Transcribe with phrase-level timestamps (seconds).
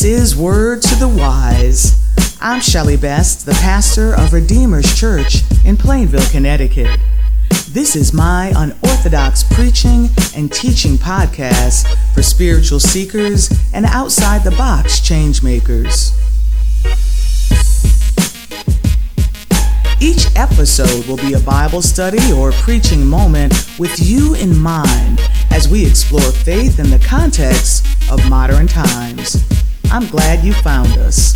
[0.00, 2.10] This is Word to the Wise.
[2.40, 6.98] I'm Shelley Best, the pastor of Redeemer's Church in Plainville, Connecticut.
[7.68, 15.00] This is my unorthodox preaching and teaching podcast for spiritual seekers and outside the box
[15.00, 16.12] change makers.
[20.00, 25.68] Each episode will be a Bible study or preaching moment with you in mind as
[25.68, 29.44] we explore faith in the context of modern times.
[29.92, 31.34] I'm glad you found us.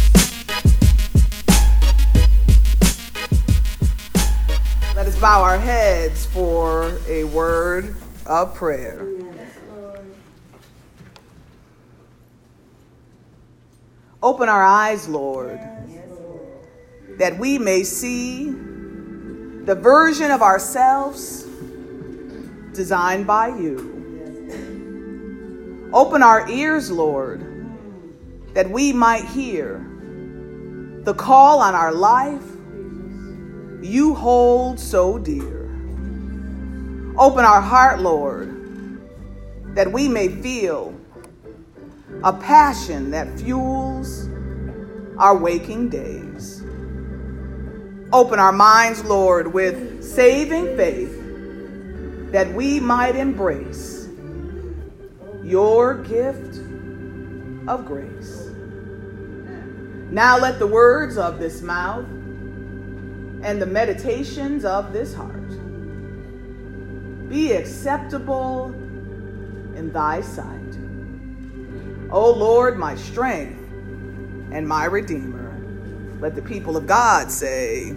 [4.95, 7.97] Let us bow our heads for a word
[8.27, 9.09] of prayer.
[14.23, 15.59] Open our eyes, Lord,
[17.19, 21.45] that we may see the version of ourselves
[22.73, 23.91] designed by you.
[25.93, 27.54] Open our ears, Lord,
[28.55, 29.85] that we might hear
[31.03, 32.43] the call on our life
[33.83, 35.65] you hold so dear.
[37.19, 38.51] Open our heart, Lord,
[39.75, 40.99] that we may feel
[42.23, 44.29] a passion that fuels
[45.19, 46.63] our waking days.
[48.13, 51.21] Open our minds, Lord, with saving faith
[52.33, 54.09] that we might embrace
[55.43, 56.57] your gift
[57.69, 58.34] of grace.
[60.11, 62.07] Now let the words of this mouth
[63.45, 65.49] and the meditations of this heart
[67.29, 68.67] be acceptable
[69.77, 70.61] in thy sight.
[72.11, 73.61] O Lord, my strength
[74.53, 75.53] and my redeemer.
[76.21, 77.97] Let the people of God say,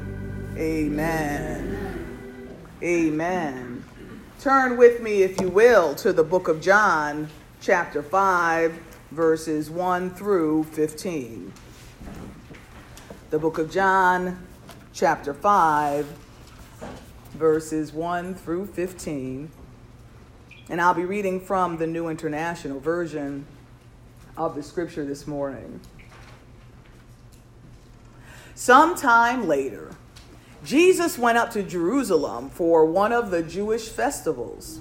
[0.57, 1.77] Amen.
[2.81, 3.83] Amen.
[4.39, 7.29] Turn with me, if you will, to the book of John,
[7.61, 8.73] chapter 5,
[9.11, 11.53] verses 1 through 15.
[13.29, 14.47] The book of John,
[14.93, 16.05] chapter 5,
[17.33, 19.51] verses 1 through 15.
[20.69, 23.45] And I'll be reading from the New International Version
[24.37, 25.81] of the scripture this morning.
[28.55, 29.91] Sometime later,
[30.63, 34.79] Jesus went up to Jerusalem for one of the Jewish festivals.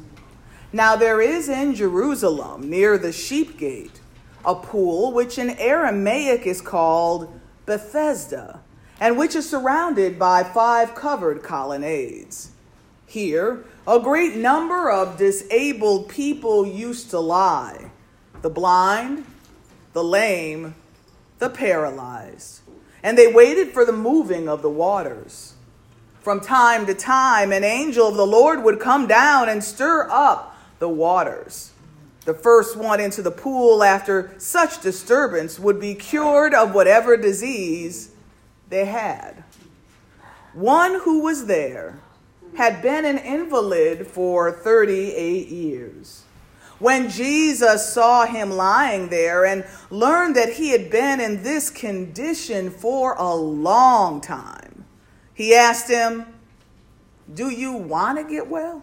[0.73, 4.01] Now, there is in Jerusalem, near the sheep gate,
[4.45, 8.61] a pool which in Aramaic is called Bethesda,
[9.01, 12.53] and which is surrounded by five covered colonnades.
[13.07, 17.91] Here, a great number of disabled people used to lie
[18.43, 19.25] the blind,
[19.93, 20.75] the lame,
[21.39, 22.61] the paralyzed.
[23.03, 25.55] And they waited for the moving of the waters.
[26.21, 30.57] From time to time, an angel of the Lord would come down and stir up
[30.79, 31.71] the waters.
[32.27, 38.11] The first one into the pool after such disturbance would be cured of whatever disease
[38.69, 39.45] they had.
[40.53, 42.01] One who was there
[42.57, 46.25] had been an invalid for 38 years.
[46.81, 52.71] When Jesus saw him lying there and learned that he had been in this condition
[52.71, 54.85] for a long time,
[55.33, 56.27] he asked him,
[57.33, 58.83] Do you want to get well?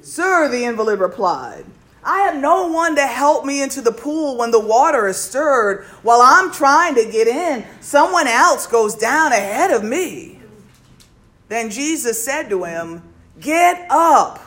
[0.00, 1.66] Sir, the invalid replied,
[2.04, 5.84] I have no one to help me into the pool when the water is stirred.
[6.02, 10.38] While I'm trying to get in, someone else goes down ahead of me.
[11.48, 13.02] Then Jesus said to him,
[13.40, 14.40] Get up,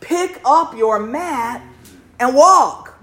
[0.00, 1.62] pick up your mat,
[2.20, 2.94] and walk.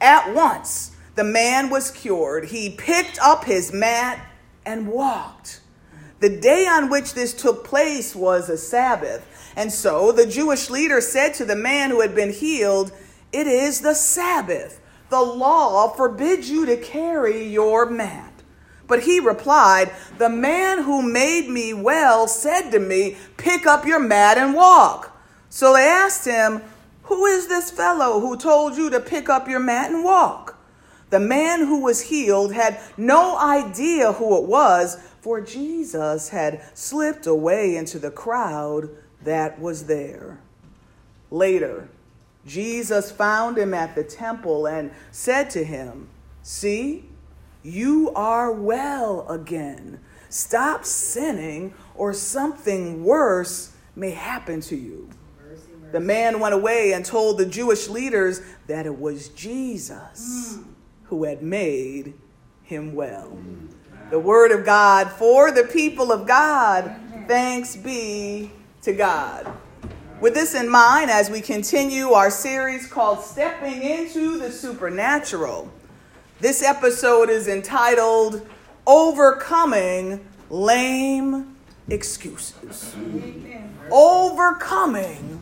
[0.00, 2.46] At once, the man was cured.
[2.46, 4.26] He picked up his mat
[4.64, 5.60] and walked.
[6.20, 9.26] The day on which this took place was a Sabbath.
[9.56, 12.92] And so the Jewish leader said to the man who had been healed,
[13.32, 14.80] It is the Sabbath.
[15.08, 18.32] The law forbids you to carry your mat.
[18.86, 24.00] But he replied, The man who made me well said to me, Pick up your
[24.00, 25.16] mat and walk.
[25.48, 26.62] So they asked him,
[27.04, 30.58] Who is this fellow who told you to pick up your mat and walk?
[31.10, 37.26] The man who was healed had no idea who it was, for Jesus had slipped
[37.26, 38.88] away into the crowd
[39.22, 40.40] that was there.
[41.30, 41.88] Later,
[42.50, 46.08] Jesus found him at the temple and said to him,
[46.42, 47.04] See,
[47.62, 50.00] you are well again.
[50.28, 55.08] Stop sinning, or something worse may happen to you.
[55.92, 60.58] The man went away and told the Jewish leaders that it was Jesus
[61.04, 62.14] who had made
[62.62, 63.38] him well.
[64.10, 66.96] The word of God for the people of God.
[67.28, 68.50] Thanks be
[68.82, 69.52] to God.
[70.20, 75.72] With this in mind, as we continue our series called Stepping into the Supernatural,
[76.40, 78.46] This episode is entitled
[78.86, 81.56] Overcoming Lame
[81.88, 82.94] Excuses.
[82.96, 83.74] Amen.
[83.90, 85.40] Overcoming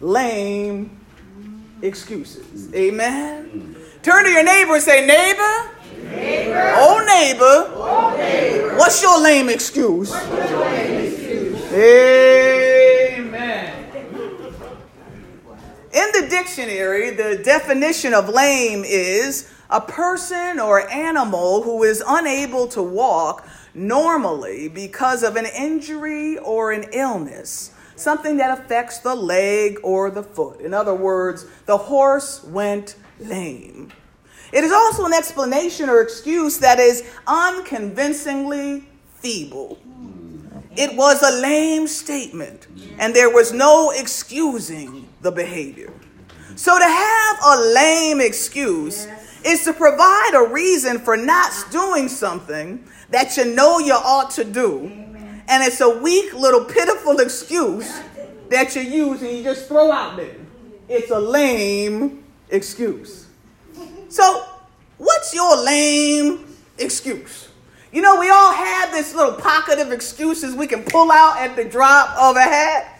[0.00, 0.98] Lame
[1.82, 2.72] Excuses.
[2.74, 3.76] Amen.
[4.02, 5.70] Turn to your neighbor and say, Neighbor,
[6.14, 6.74] neighbor.
[6.76, 7.72] Oh, neighbor.
[7.74, 8.76] Oh, neighbor.
[8.76, 10.10] What's your lame excuse?
[10.10, 11.72] Your lame excuse?
[11.72, 12.53] Amen.
[16.14, 22.82] The dictionary, the definition of lame is a person or animal who is unable to
[22.82, 30.08] walk normally because of an injury or an illness, something that affects the leg or
[30.10, 30.60] the foot.
[30.60, 33.92] In other words, the horse went lame.
[34.52, 39.78] It is also an explanation or excuse that is unconvincingly feeble.
[40.76, 42.68] It was a lame statement,
[42.98, 45.92] and there was no excusing the behavior.
[46.56, 49.08] So to have a lame excuse
[49.44, 54.44] is to provide a reason for not doing something that you know you ought to
[54.44, 54.86] do.
[55.46, 58.00] And it's a weak little pitiful excuse
[58.50, 60.36] that you use and you just throw out there.
[60.88, 63.26] It's a lame excuse.
[64.08, 64.46] So,
[64.98, 66.46] what's your lame
[66.78, 67.48] excuse?
[67.92, 71.56] You know, we all have this little pocket of excuses we can pull out at
[71.56, 72.93] the drop of a hat.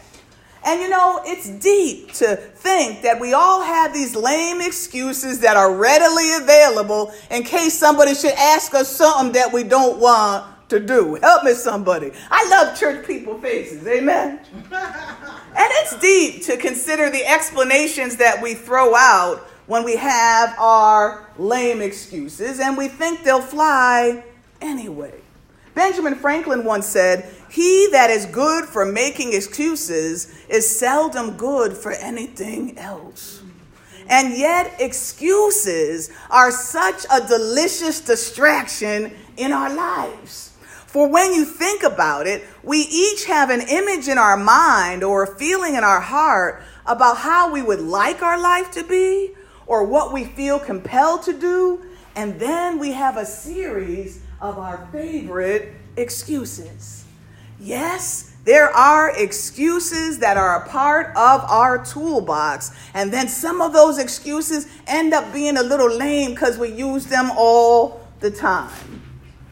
[0.65, 5.55] And you know, it's deep to think that we all have these lame excuses that
[5.55, 10.79] are readily available in case somebody should ask us something that we don't want to
[10.79, 11.15] do.
[11.21, 12.11] Help me, somebody.
[12.31, 13.85] I love church people faces.
[13.87, 14.39] Amen.
[14.71, 21.29] and it's deep to consider the explanations that we throw out when we have our
[21.37, 24.23] lame excuses and we think they'll fly
[24.61, 25.13] anyway.
[25.75, 31.91] Benjamin Franklin once said, He that is good for making excuses is seldom good for
[31.91, 33.43] anything else.
[34.07, 40.53] And yet, excuses are such a delicious distraction in our lives.
[40.87, 45.23] For when you think about it, we each have an image in our mind or
[45.23, 49.31] a feeling in our heart about how we would like our life to be
[49.67, 51.83] or what we feel compelled to do.
[52.15, 57.05] And then we have a series of our favorite excuses.
[57.59, 62.71] Yes, there are excuses that are a part of our toolbox.
[62.93, 67.07] And then some of those excuses end up being a little lame because we use
[67.07, 69.01] them all the time.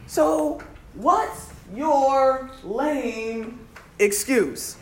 [0.06, 0.62] So,
[0.94, 3.68] what's your lame
[3.98, 4.78] excuse?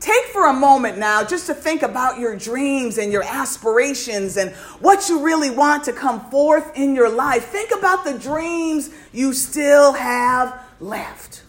[0.00, 4.50] Take for a moment now just to think about your dreams and your aspirations and
[4.80, 7.44] what you really want to come forth in your life.
[7.44, 11.42] Think about the dreams you still have left,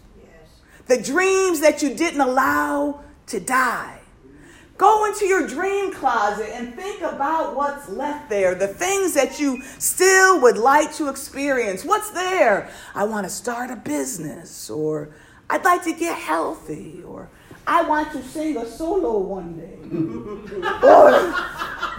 [0.87, 3.99] the dreams that you didn't allow to die.
[4.77, 9.61] Go into your dream closet and think about what's left there, the things that you
[9.77, 11.85] still would like to experience.
[11.85, 12.69] What's there?
[12.95, 15.13] I want to start a business, or
[15.49, 17.03] I'd like to get healthy,
[17.67, 19.77] I want to sing a solo one day.
[20.87, 21.11] or,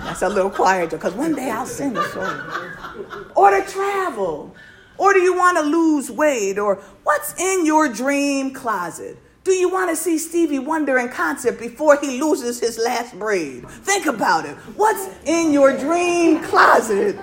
[0.04, 3.30] that's a little quieter because one day I'll sing a solo.
[3.36, 4.54] Or to travel.
[4.98, 6.58] Or do you want to lose weight?
[6.58, 9.18] Or what's in your dream closet?
[9.44, 13.68] Do you want to see Stevie Wonder in concert before he loses his last braid?
[13.68, 14.56] Think about it.
[14.76, 17.18] What's in your dream closet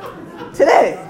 [0.54, 1.06] today?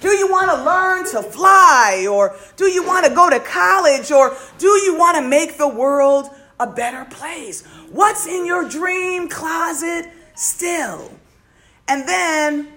[0.00, 2.06] Do you want to learn to fly?
[2.08, 4.10] Or do you want to go to college?
[4.12, 7.66] Or do you want to make the world a better place?
[7.90, 11.10] What's in your dream closet still?
[11.88, 12.68] And then,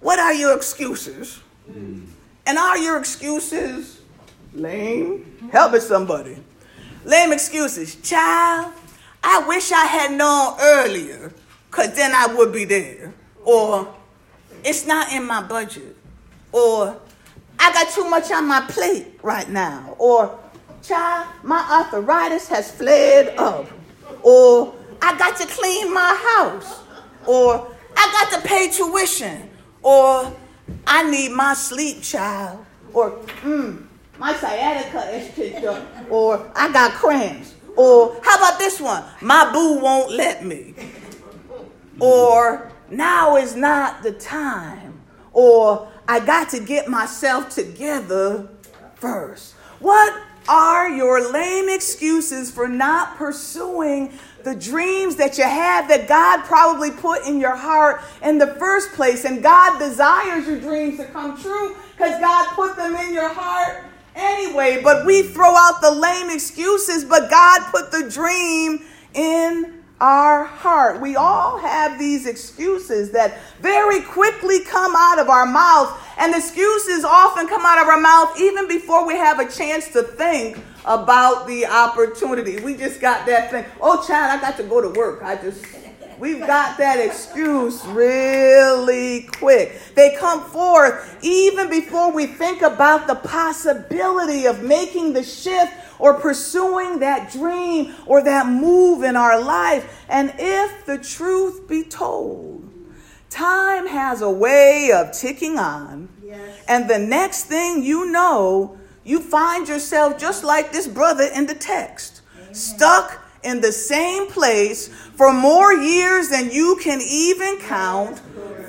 [0.00, 1.40] what are your excuses?
[2.46, 4.00] And are your excuses
[4.52, 5.48] lame?
[5.52, 6.36] Help me, somebody.
[7.04, 7.94] Lame excuses.
[7.96, 8.74] Child,
[9.22, 11.32] I wish I had known earlier,
[11.70, 13.14] because then I would be there.
[13.44, 13.94] Or,
[14.64, 15.96] it's not in my budget.
[16.52, 17.00] Or,
[17.58, 19.94] I got too much on my plate right now.
[19.98, 20.38] Or,
[20.82, 23.66] child, my arthritis has flared up.
[24.22, 26.82] Or I got to clean my house.
[27.26, 29.50] Or I got to pay tuition.
[29.82, 30.34] Or
[30.86, 32.64] I need my sleep, child.
[32.92, 33.86] Or, mm,
[34.18, 35.86] my sciatica is picked up.
[36.10, 37.54] Or I got cramps.
[37.76, 39.04] Or how about this one?
[39.20, 40.74] My boo won't let me.
[41.98, 45.00] Or now is not the time.
[45.32, 48.48] Or I got to get myself together
[48.96, 49.54] first.
[49.78, 56.44] What are your lame excuses for not pursuing the dreams that you have that God
[56.44, 59.24] probably put in your heart in the first place.
[59.24, 63.84] And God desires your dreams to come true because God put them in your heart
[64.14, 64.80] anyway.
[64.82, 71.00] But we throw out the lame excuses, but God put the dream in our heart.
[71.00, 77.04] We all have these excuses that very quickly come out of our mouths, and excuses
[77.04, 81.46] often come out of our mouth even before we have a chance to think about
[81.46, 82.60] the opportunity.
[82.60, 83.64] We just got that thing.
[83.80, 85.22] Oh, child, I got to go to work.
[85.22, 85.64] I just
[86.20, 89.80] We've got that excuse really quick.
[89.94, 96.14] They come forth even before we think about the possibility of making the shift or
[96.14, 100.04] pursuing that dream or that move in our life.
[100.08, 102.68] And if the truth be told,
[103.28, 106.08] time has a way of ticking on.
[106.24, 106.64] Yes.
[106.66, 111.54] And the next thing you know, you find yourself just like this brother in the
[111.54, 112.54] text, Amen.
[112.54, 118.20] stuck in the same place for more years than you can even count,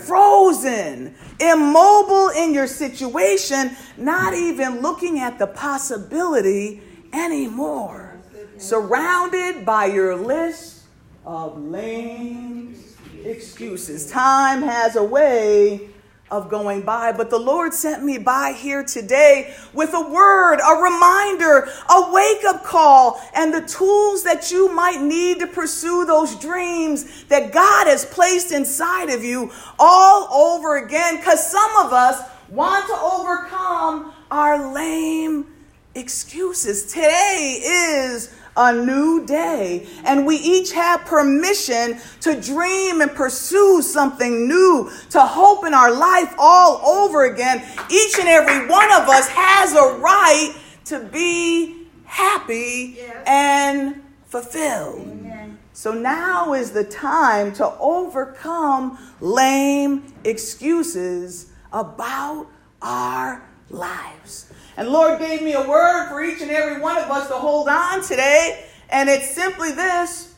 [0.06, 6.82] frozen, immobile in your situation, not even looking at the possibility
[7.14, 8.20] anymore.
[8.58, 10.84] Surrounded by your list
[11.26, 12.76] of lame
[13.24, 14.10] excuses.
[14.10, 15.90] Time has a way
[16.32, 20.82] of going by, but the Lord sent me by here today with a word, a
[20.82, 26.36] reminder, a wake up call, and the tools that you might need to pursue those
[26.36, 31.18] dreams that God has placed inside of you all over again.
[31.18, 35.48] Because some of us want to overcome our lame
[35.96, 36.86] excuses.
[36.86, 44.48] Today is a new day, and we each have permission to dream and pursue something
[44.48, 47.64] new, to hope in our life all over again.
[47.90, 50.54] Each and every one of us has a right
[50.86, 55.08] to be happy and fulfilled.
[55.08, 55.58] Amen.
[55.74, 62.48] So now is the time to overcome lame excuses about
[62.82, 64.51] our lives.
[64.78, 67.68] And Lord gave me a word for each and every one of us to hold
[67.68, 70.36] on today, and it's simply this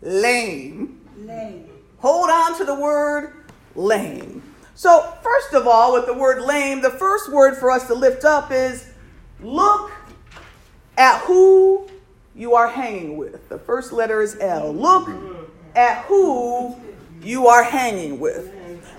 [0.00, 1.00] lame.
[1.18, 1.68] Lame.
[1.98, 4.42] Hold on to the word lame.
[4.74, 8.24] So, first of all, with the word lame, the first word for us to lift
[8.24, 8.90] up is
[9.40, 9.92] look
[10.96, 11.88] at who
[12.34, 13.48] you are hanging with.
[13.48, 14.72] The first letter is L.
[14.72, 15.08] Look
[15.74, 16.76] at who
[17.22, 18.53] you are hanging with.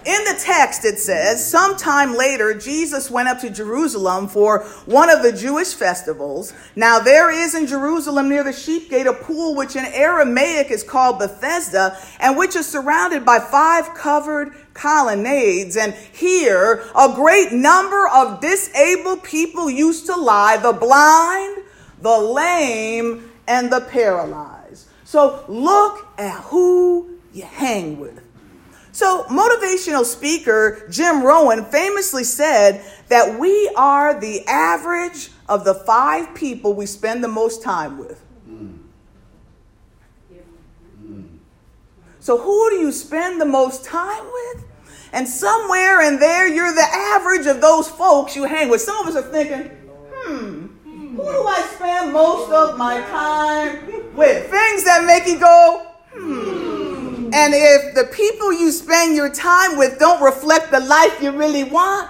[0.06, 5.24] In the text, it says, sometime later, Jesus went up to Jerusalem for one of
[5.24, 6.54] the Jewish festivals.
[6.76, 10.84] Now, there is in Jerusalem near the sheep gate a pool which in Aramaic is
[10.84, 15.76] called Bethesda, and which is surrounded by five covered colonnades.
[15.76, 21.64] And here, a great number of disabled people used to lie the blind,
[22.02, 24.88] the lame, and the paralyzed.
[25.04, 28.25] So, look at who you hang with.
[28.96, 36.34] So, motivational speaker Jim Rohn famously said that we are the average of the five
[36.34, 38.24] people we spend the most time with.
[42.22, 44.64] So, who do you spend the most time with?
[45.12, 48.80] And somewhere in there, you're the average of those folks you hang with.
[48.80, 49.72] Some of us are thinking,
[50.14, 54.50] hmm, who do I spend most of my time with?
[54.50, 56.55] Things that make you go, hmm.
[57.36, 61.66] And if the people you spend your time with don't reflect the life you really
[61.66, 62.10] want,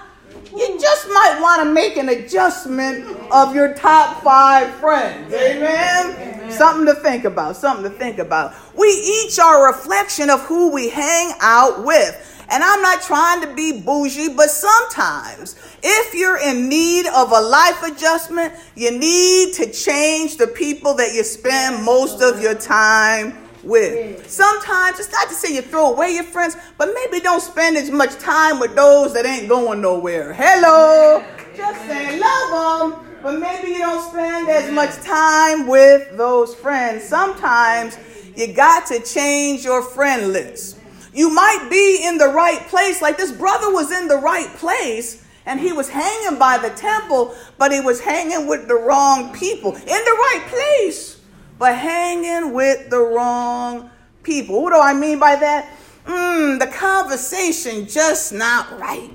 [0.56, 5.34] you just might want to make an adjustment of your top five friends.
[5.34, 6.12] Amen?
[6.12, 6.52] Amen?
[6.52, 7.58] Something to think about.
[7.58, 8.54] Something to think about.
[8.78, 12.46] We each are a reflection of who we hang out with.
[12.52, 17.42] And I'm not trying to be bougie, but sometimes if you're in need of a
[17.42, 23.45] life adjustment, you need to change the people that you spend most of your time
[23.66, 24.30] with.
[24.30, 27.90] Sometimes it's not to say you throw away your friends, but maybe don't spend as
[27.90, 30.34] much time with those that ain't going nowhere.
[30.34, 31.24] Hello.
[31.56, 37.04] Just saying, love them, but maybe you don't spend as much time with those friends.
[37.04, 37.98] Sometimes
[38.36, 40.80] you got to change your friend list.
[41.14, 45.24] You might be in the right place, like this brother was in the right place.
[45.48, 49.76] And he was hanging by the temple, but he was hanging with the wrong people
[49.76, 51.15] in the right place
[51.58, 53.90] but hanging with the wrong
[54.24, 54.62] people.
[54.64, 55.70] What do I mean by that?
[56.06, 59.12] Mm, the conversation just not right.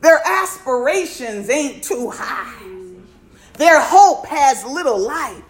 [0.00, 2.58] Their aspirations ain't too high.
[3.54, 5.42] Their hope has little light.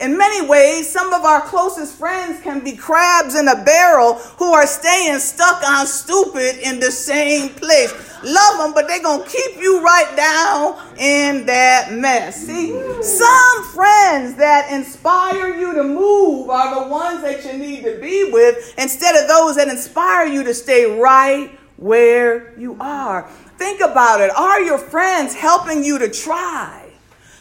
[0.00, 4.52] In many ways, some of our closest friends can be crabs in a barrel who
[4.52, 7.92] are staying stuck on stupid in the same place.
[8.24, 12.46] Love them, but they're going to keep you right down in that mess.
[12.46, 12.70] See,
[13.02, 18.30] some friends that inspire you to move are the ones that you need to be
[18.32, 23.28] with instead of those that inspire you to stay right where you are.
[23.58, 24.30] Think about it.
[24.30, 26.90] Are your friends helping you to try,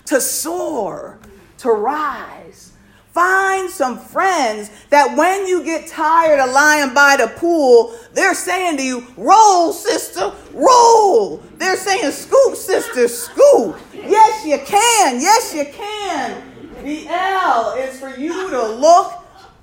[0.06, 1.20] to soar,
[1.62, 2.74] to rise?
[3.12, 8.78] Find some friends that when you get tired of lying by the pool, they're saying
[8.78, 11.38] to you, Roll, sister, roll.
[11.58, 13.78] They're saying, Scoop, sister, scoop.
[13.94, 15.20] Yes, you can.
[15.20, 16.42] Yes, you can.
[16.84, 19.12] The L is for you to look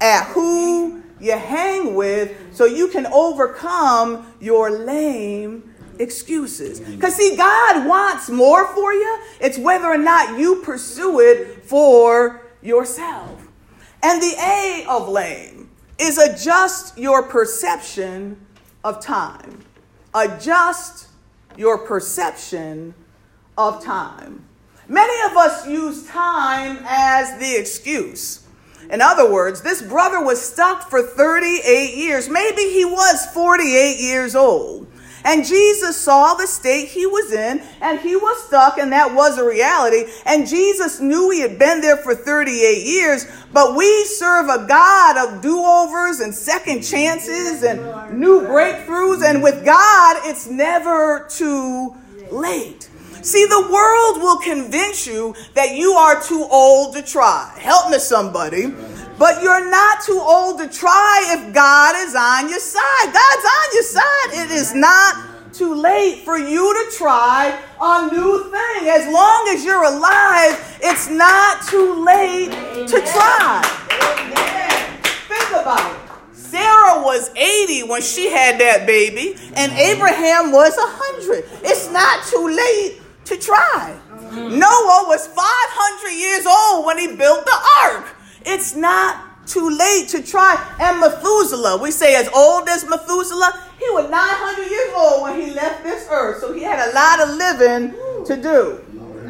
[0.00, 6.81] at who you hang with so you can overcome your lame excuses.
[6.81, 9.21] Because, see, God wants more for you.
[9.40, 13.49] It's whether or not you pursue it for yourself.
[14.02, 18.45] And the A of lame is adjust your perception
[18.85, 19.64] of time.
[20.14, 21.09] Adjust
[21.57, 22.95] your perception
[23.57, 24.45] of time.
[24.87, 28.47] Many of us use time as the excuse.
[28.90, 32.28] In other words, this brother was stuck for 38 years.
[32.28, 34.87] Maybe he was 48 years old.
[35.28, 39.37] And Jesus saw the state he was in, and he was stuck, and that was
[39.37, 40.11] a reality.
[40.25, 45.18] And Jesus knew he had been there for 38 years, but we serve a God
[45.18, 49.23] of do overs and second chances and new breakthroughs.
[49.23, 51.94] And with God, it's never too
[52.30, 52.88] late.
[53.20, 57.54] See, the world will convince you that you are too old to try.
[57.58, 58.73] Help me, somebody.
[59.19, 63.13] But you're not too old to try if God is on your side.
[63.13, 64.47] God's on your side.
[64.47, 68.89] It is not too late for you to try a new thing.
[68.89, 72.51] As long as you're alive, it's not too late
[72.87, 73.63] to try.
[75.27, 75.99] Think about it.
[76.33, 81.45] Sarah was 80 when she had that baby, and Abraham was 100.
[81.65, 83.99] It's not too late to try.
[84.33, 88.15] Noah was 500 years old when he built the ark.
[88.45, 90.76] It's not too late to try.
[90.80, 95.50] And Methuselah, we say as old as Methuselah, he was 900 years old when he
[95.52, 96.41] left this earth.
[96.41, 97.95] So he had a lot of living
[98.26, 98.84] to do.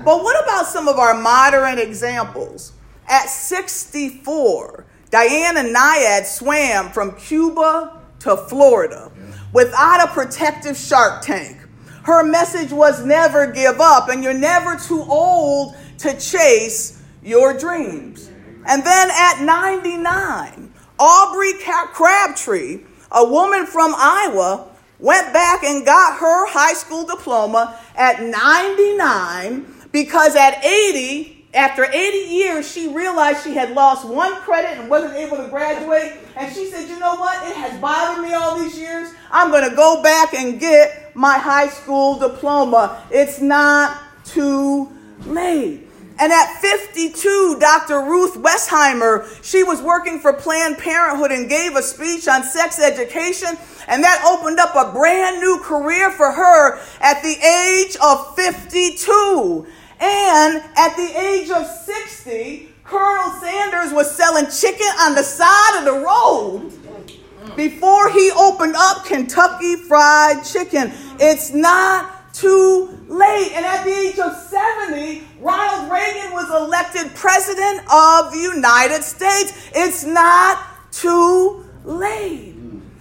[0.05, 2.73] But what about some of our modern examples?
[3.09, 9.11] At 64, Diana Nyad swam from Cuba to Florida
[9.53, 11.57] without a protective shark tank.
[12.03, 18.31] Her message was never give up, and you're never too old to chase your dreams.
[18.69, 26.47] And then at 99, Aubrey Crabtree, a woman from Iowa, went back and got her
[26.47, 33.71] high school diploma at 99 because at 80, after 80 years, she realized she had
[33.71, 36.13] lost one credit and wasn't able to graduate.
[36.37, 37.49] And she said, You know what?
[37.49, 39.15] It has bothered me all these years.
[39.31, 43.03] I'm going to go back and get my high school diploma.
[43.11, 44.93] It's not too
[45.25, 45.88] late.
[46.21, 48.01] And at 52, Dr.
[48.01, 53.57] Ruth Westheimer, she was working for Planned Parenthood and gave a speech on sex education.
[53.87, 59.67] And that opened up a brand new career for her at the age of 52.
[60.01, 65.85] And at the age of 60, Colonel Sanders was selling chicken on the side of
[65.85, 66.73] the road
[67.57, 70.93] before he opened up Kentucky Fried Chicken.
[71.19, 73.53] It's not too late.
[73.55, 79.53] And at the age of 70, Ronald Reagan was elected president of the United States.
[79.75, 82.55] It's not too late.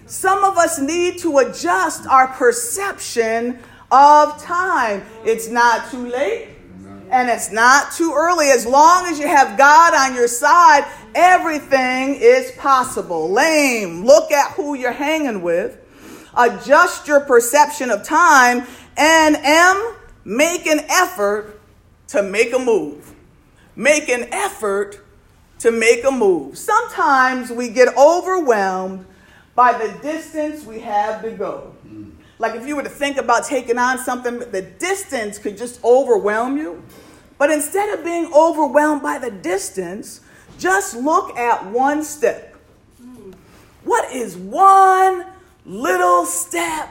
[0.05, 3.59] Some of us need to adjust our perception
[3.91, 5.03] of time.
[5.25, 6.49] It's not too late
[7.09, 8.49] and it's not too early.
[8.49, 13.29] As long as you have God on your side, everything is possible.
[13.29, 15.77] Lame, look at who you're hanging with.
[16.35, 18.65] Adjust your perception of time.
[18.97, 21.61] And M, make an effort
[22.07, 23.13] to make a move.
[23.75, 24.99] Make an effort
[25.59, 26.57] to make a move.
[26.57, 29.05] Sometimes we get overwhelmed
[29.55, 31.75] by the distance we have to go.
[31.83, 32.09] Hmm.
[32.39, 36.57] Like if you were to think about taking on something, the distance could just overwhelm
[36.57, 36.83] you.
[37.37, 40.21] But instead of being overwhelmed by the distance,
[40.57, 42.55] just look at one step.
[42.99, 43.31] Hmm.
[43.83, 45.25] What is one
[45.65, 46.89] little step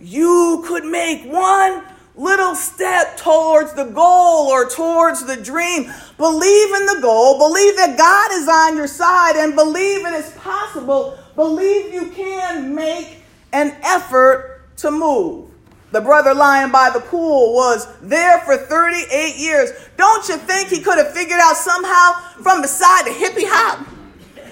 [0.00, 1.24] you could make?
[1.24, 1.82] One
[2.16, 5.92] little step towards the goal or towards the dream.
[6.16, 10.30] Believe in the goal, believe that God is on your side, and believe it is
[10.32, 11.18] possible.
[11.34, 15.50] Believe you can make an effort to move.
[15.92, 19.70] The brother lying by the pool was there for 38 years.
[19.96, 23.86] Don't you think he could have figured out somehow from the hippie hop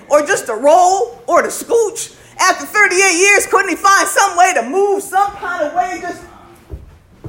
[0.09, 2.17] or just to roll or to scooch?
[2.39, 5.99] After 38 years, couldn't he find some way to move some kind of way?
[6.01, 6.25] Just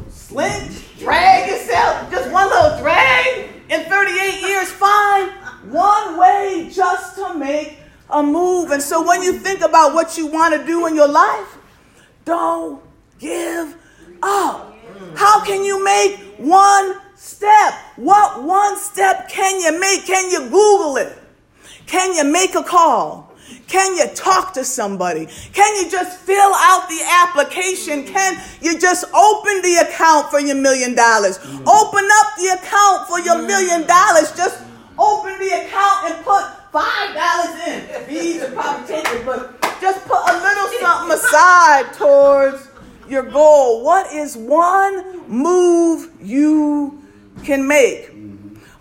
[0.09, 4.71] slink, drag yourself, just one little drag in 38 years.
[4.71, 5.31] Find
[5.71, 7.77] one way just to make
[8.09, 8.71] a move.
[8.71, 11.57] And so when you think about what you want to do in your life,
[12.23, 12.81] don't
[13.19, 13.75] give
[14.21, 14.75] up.
[15.15, 17.73] How can you make one step?
[17.95, 20.05] What one step can you make?
[20.05, 21.17] Can you Google it?
[21.85, 23.34] Can you make a call?
[23.67, 25.27] Can you talk to somebody?
[25.53, 28.05] Can you just fill out the application?
[28.05, 31.39] Can you just open the account for your million dollars?
[31.39, 34.31] Open up the account for your million dollars.
[34.35, 34.63] Just
[34.97, 38.05] open the account and put five dollars in.
[38.05, 42.67] Fees are probably taken, but just put a little something aside towards
[43.09, 43.83] your goal.
[43.83, 47.01] What is one move you
[47.43, 48.11] can make?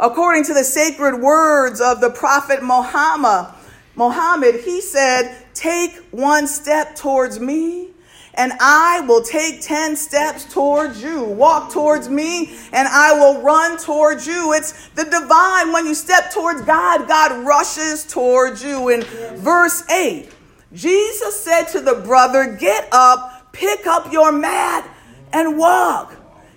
[0.00, 3.53] According to the sacred words of the Prophet Muhammad,
[3.96, 7.90] Muhammad, he said, Take one step towards me,
[8.34, 11.22] and I will take 10 steps towards you.
[11.22, 14.52] Walk towards me, and I will run towards you.
[14.52, 15.72] It's the divine.
[15.72, 18.88] When you step towards God, God rushes towards you.
[18.88, 19.02] In
[19.36, 20.28] verse 8,
[20.72, 24.88] Jesus said to the brother, Get up, pick up your mat,
[25.32, 26.16] and walk.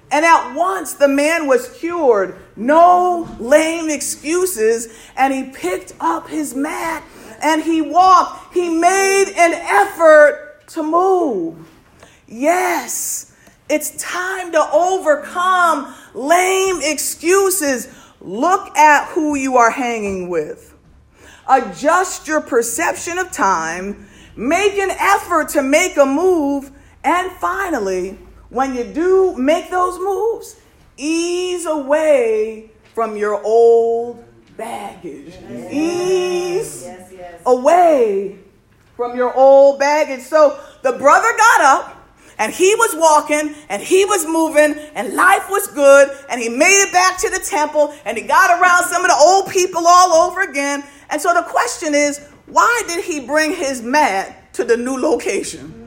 [0.10, 2.38] And at once the man was cured.
[2.56, 4.88] No lame excuses.
[5.16, 7.04] And he picked up his mat
[7.42, 8.54] and he walked.
[8.54, 11.56] He made an effort to move.
[12.28, 13.34] Yes,
[13.70, 17.88] it's time to overcome lame excuses.
[18.20, 20.74] Look at who you are hanging with.
[21.50, 24.08] Adjust your perception of time.
[24.36, 26.72] Make an effort to make a move.
[27.04, 28.18] And finally,
[28.50, 30.60] when you do make those moves,
[30.98, 34.27] ease away from your old
[34.58, 35.34] baggage.
[35.50, 35.74] Yes.
[35.74, 37.42] Ease yes, yes.
[37.46, 38.40] away
[38.96, 40.22] from your old baggage.
[40.22, 41.98] So the brother got up
[42.40, 46.84] and he was walking and he was moving and life was good and he made
[46.84, 50.28] it back to the temple and he got around some of the old people all
[50.28, 50.84] over again.
[51.10, 55.87] And so the question is, why did he bring his mat to the new location?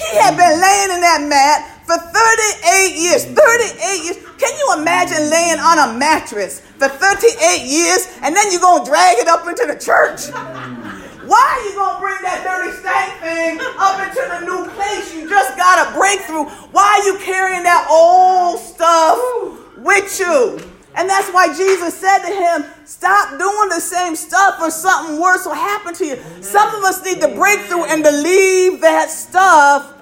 [0.00, 3.28] He had been laying in that mat for 38 years.
[3.28, 4.16] 38 years.
[4.40, 8.88] Can you imagine laying on a mattress for 38 years and then you're going to
[8.88, 10.32] drag it up into the church?
[11.28, 15.12] Why are you going to bring that dirty stank thing up into the new place?
[15.14, 16.48] You just got a breakthrough.
[16.72, 19.20] Why are you carrying that old stuff
[19.76, 20.79] with you?
[21.00, 25.46] And that's why Jesus said to him, Stop doing the same stuff or something worse
[25.46, 26.18] will happen to you.
[26.42, 29.94] Some of us need to break through and to leave that stuff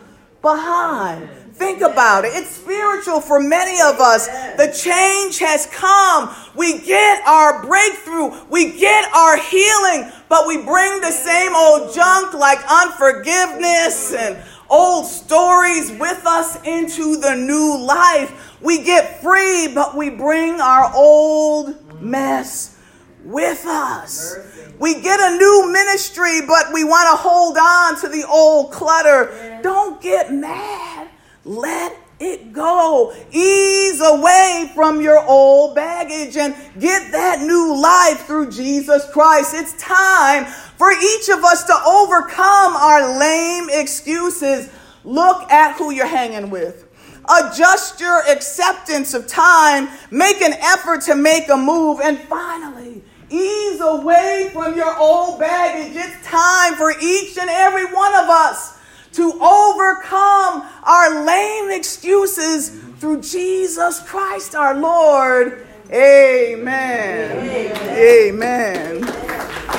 [0.43, 1.29] behind.
[1.55, 2.33] Think about it.
[2.35, 4.27] It's spiritual for many of us.
[4.57, 6.35] The change has come.
[6.57, 8.31] We get our breakthrough.
[8.51, 14.37] We get our healing, but we bring the same old junk like unforgiveness and
[14.71, 18.57] old stories with us into the new life.
[18.61, 22.77] We get free, but we bring our old mess
[23.25, 24.37] with us.
[24.79, 29.61] We get a new ministry, but we want to hold on to the old clutter.
[29.63, 31.09] Don't get mad.
[31.45, 33.15] Let it go.
[33.31, 39.55] Ease away from your old baggage and get that new life through Jesus Christ.
[39.55, 40.45] It's time
[40.77, 44.71] for each of us to overcome our lame excuses.
[45.05, 46.87] Look at who you're hanging with.
[47.29, 49.89] Adjust your acceptance of time.
[50.11, 52.01] Make an effort to make a move.
[52.03, 55.95] And finally, ease away from your old baggage.
[55.95, 58.78] It's time for each and every one of us
[59.13, 65.67] to overcome our lame excuses through Jesus Christ our Lord.
[65.93, 67.49] Amen.
[67.49, 69.03] Amen.
[69.05, 69.78] Amen.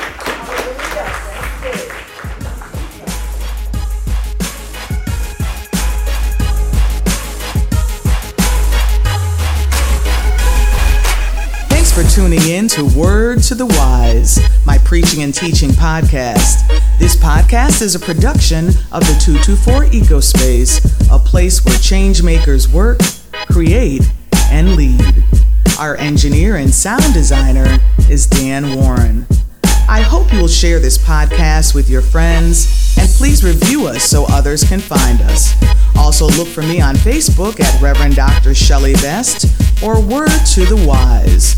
[12.00, 16.66] For tuning in to Word to the Wise, my preaching and teaching podcast.
[16.98, 20.80] This podcast is a production of the 224 Ecospace,
[21.12, 23.00] a place where change makers work,
[23.52, 24.04] create,
[24.50, 25.26] and lead.
[25.78, 29.26] Our engineer and sound designer is Dan Warren.
[29.90, 34.26] I hope you will share this podcast with your friends and please review us so
[34.30, 35.54] others can find us.
[35.98, 38.56] Also, look for me on Facebook at Reverend Dr.
[38.56, 39.48] Shelley Best
[39.84, 41.58] or Word to the Wise.